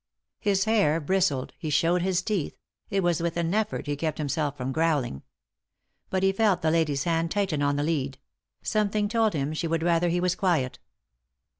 His 0.39 0.63
hair 0.65 0.99
bristled, 0.99 1.53
he 1.59 1.69
showed 1.69 2.01
his 2.01 2.23
teeth, 2.23 2.57
it 2.89 3.03
was 3.03 3.21
with 3.21 3.37
an 3.37 3.53
effort 3.53 3.85
he 3.85 3.95
kept 3.95 4.19
him 4.19 4.27
self 4.29 4.57
from 4.57 4.71
growling. 4.71 5.21
But 6.09 6.23
he 6.23 6.31
felt 6.31 6.63
the 6.63 6.71
lady's 6.71 7.03
hand 7.03 7.29
tighten 7.29 7.61
on 7.61 7.75
the 7.75 7.83
lead; 7.83 8.17
something 8.63 9.07
told 9.07 9.33
him 9.33 9.53
she 9.53 9.67
would 9.67 9.83
rather 9.83 10.09
he 10.09 10.19
was 10.19 10.33
quiet. 10.33 10.79